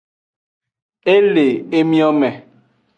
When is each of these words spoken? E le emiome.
E 1.15 1.15
le 1.33 1.45
emiome. 1.79 2.29